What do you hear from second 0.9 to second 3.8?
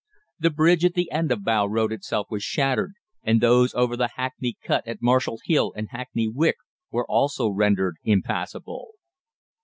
the end of Bow Road itself was shattered, and those